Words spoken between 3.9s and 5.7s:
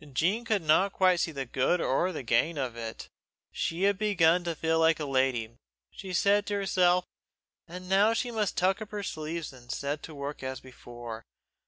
begun to feel like a lady,